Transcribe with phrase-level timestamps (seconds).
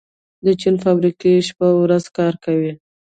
[0.45, 2.71] د چین فابریکې شپه او ورځ کار کوي.